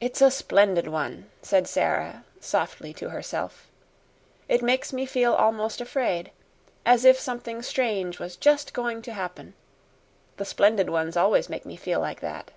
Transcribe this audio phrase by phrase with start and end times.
[0.00, 3.68] "It's a Splendid one," said Sara, softly, to herself.
[4.48, 6.32] "It makes me feel almost afraid
[6.84, 9.54] as if something strange was just going to happen.
[10.38, 12.50] The Splendid ones always make me feel like that."